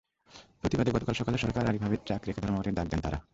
[0.61, 3.19] প্রতিবাদে গতকাল সকালে সড়কে আড়াআড়িভাবে ট্রাক রেখে ধর্মঘটের ডাক দেন তাঁরা।